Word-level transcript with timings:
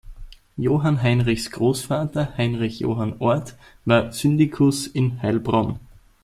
Johann 0.57 1.03
Heinrichs 1.03 1.51
Großvater 1.51 2.35
Heinrich 2.35 2.79
Johann 2.79 3.17
Orth 3.19 3.55
war 3.85 4.11
Syndikus 4.11 4.87
in 4.87 5.21
Heilbronn. 5.21 5.79